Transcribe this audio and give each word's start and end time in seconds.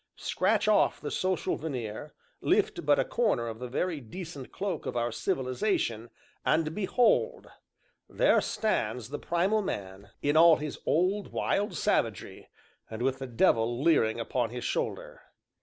Scratch 0.17 0.67
off 0.67 0.99
the 0.99 1.11
social 1.11 1.57
veneer, 1.57 2.15
lift 2.41 2.83
but 2.87 2.97
a 2.97 3.05
corner 3.05 3.47
of 3.47 3.59
the 3.59 3.67
very 3.67 3.99
decent 3.99 4.51
cloak 4.51 4.87
of 4.87 4.97
our 4.97 5.11
civilization, 5.11 6.09
and 6.43 6.73
behold! 6.73 7.51
there 8.09 8.41
stands 8.41 9.09
the 9.09 9.19
Primal 9.19 9.61
Man 9.61 10.09
in 10.23 10.35
all 10.35 10.55
his 10.55 10.79
old, 10.87 11.31
wild 11.31 11.75
savagery, 11.77 12.49
and 12.89 13.03
with 13.03 13.19
the 13.19 13.27
devil 13.27 13.79
leering 13.83 14.19
upon 14.19 14.49
his 14.49 14.63
shoulder. 14.63 15.21